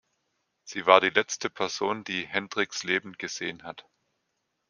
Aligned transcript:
Sie 0.63 0.87
war 0.87 0.99
die 0.99 1.11
letzte 1.11 1.51
Person, 1.51 2.03
die 2.03 2.25
Hendrix 2.25 2.81
lebend 2.81 3.19
gesehen 3.19 3.61
hat. 3.61 3.85